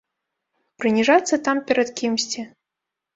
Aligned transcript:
Прыніжацца 0.83 1.39
там 1.47 1.61
перад 1.67 1.91
кімсьці. 2.01 2.41